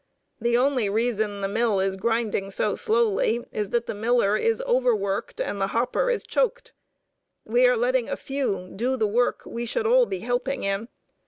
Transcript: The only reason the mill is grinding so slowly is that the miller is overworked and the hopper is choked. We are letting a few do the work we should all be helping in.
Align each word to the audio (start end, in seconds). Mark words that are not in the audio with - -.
The 0.39 0.57
only 0.57 0.89
reason 0.89 1.41
the 1.41 1.47
mill 1.47 1.79
is 1.79 1.95
grinding 1.95 2.49
so 2.49 2.73
slowly 2.73 3.45
is 3.51 3.69
that 3.69 3.85
the 3.85 3.93
miller 3.93 4.35
is 4.35 4.59
overworked 4.63 5.39
and 5.39 5.61
the 5.61 5.67
hopper 5.77 6.09
is 6.09 6.23
choked. 6.23 6.73
We 7.45 7.67
are 7.67 7.77
letting 7.77 8.09
a 8.09 8.17
few 8.17 8.73
do 8.75 8.97
the 8.97 9.05
work 9.05 9.43
we 9.45 9.67
should 9.67 9.85
all 9.85 10.07
be 10.07 10.21
helping 10.21 10.63
in. 10.63 10.87